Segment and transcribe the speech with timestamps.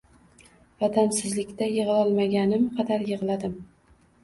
[0.83, 3.57] Vatansizlikda yig’lolmaganim qadar yig’ladim.